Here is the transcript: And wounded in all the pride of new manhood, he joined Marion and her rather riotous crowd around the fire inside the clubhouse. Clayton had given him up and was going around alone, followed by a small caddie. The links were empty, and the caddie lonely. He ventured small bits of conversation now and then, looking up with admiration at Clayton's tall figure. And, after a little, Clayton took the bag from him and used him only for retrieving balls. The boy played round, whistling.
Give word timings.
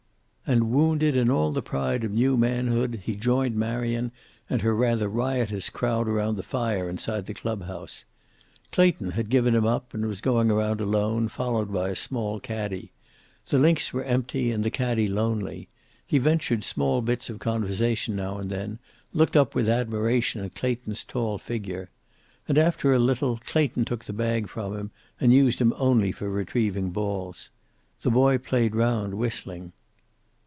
And 0.47 0.69
wounded 0.69 1.15
in 1.15 1.29
all 1.31 1.53
the 1.53 1.61
pride 1.61 2.03
of 2.03 2.11
new 2.11 2.35
manhood, 2.35 3.03
he 3.05 3.15
joined 3.15 3.55
Marion 3.55 4.11
and 4.49 4.61
her 4.61 4.75
rather 4.75 5.07
riotous 5.07 5.69
crowd 5.69 6.09
around 6.09 6.35
the 6.35 6.43
fire 6.43 6.89
inside 6.89 7.25
the 7.25 7.33
clubhouse. 7.33 8.03
Clayton 8.73 9.11
had 9.11 9.29
given 9.29 9.55
him 9.55 9.65
up 9.65 9.93
and 9.93 10.05
was 10.05 10.19
going 10.19 10.51
around 10.51 10.81
alone, 10.81 11.29
followed 11.29 11.71
by 11.71 11.87
a 11.87 11.95
small 11.95 12.41
caddie. 12.41 12.91
The 13.47 13.59
links 13.59 13.93
were 13.93 14.03
empty, 14.03 14.51
and 14.51 14.65
the 14.65 14.69
caddie 14.69 15.07
lonely. 15.07 15.69
He 16.05 16.17
ventured 16.17 16.65
small 16.65 17.01
bits 17.01 17.29
of 17.29 17.39
conversation 17.39 18.17
now 18.17 18.37
and 18.37 18.49
then, 18.49 18.79
looking 19.13 19.39
up 19.39 19.55
with 19.55 19.69
admiration 19.69 20.43
at 20.43 20.53
Clayton's 20.53 21.05
tall 21.05 21.37
figure. 21.37 21.87
And, 22.49 22.57
after 22.57 22.91
a 22.93 22.99
little, 22.99 23.37
Clayton 23.45 23.85
took 23.85 24.03
the 24.03 24.11
bag 24.11 24.49
from 24.49 24.75
him 24.75 24.91
and 25.17 25.33
used 25.33 25.61
him 25.61 25.73
only 25.77 26.11
for 26.11 26.29
retrieving 26.29 26.89
balls. 26.89 27.51
The 28.01 28.11
boy 28.11 28.37
played 28.37 28.75
round, 28.75 29.13
whistling. 29.13 29.71